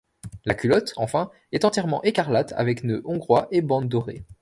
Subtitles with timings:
[0.45, 4.23] La culotte, enfin, est entièrement écarlate avec nœuds hongrois et bande dorés.